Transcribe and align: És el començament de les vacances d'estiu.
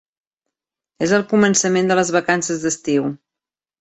És 1.07 1.13
el 1.17 1.25
començament 1.33 1.91
de 1.93 1.99
les 2.01 2.13
vacances 2.17 2.65
d'estiu. 2.67 3.07